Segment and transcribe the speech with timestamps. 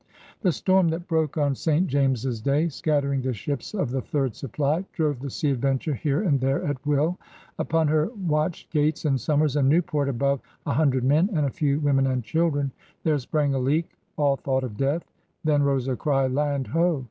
[0.41, 1.85] The storm that broke on St.
[1.85, 6.39] James's Day, scattering the ships of the third supply, drove the Sea Adventure here and
[6.41, 7.19] there at will.
[7.59, 10.75] Upon her watched Gates and Somers and Newport, above 66 PIONEERS OF THE OLD SOUTH
[10.75, 12.71] a hundred men, and a few women and children.
[13.03, 15.03] There sprang a leak; all thought of death.
[15.43, 16.99] Then rose a cry ^'Land ho!"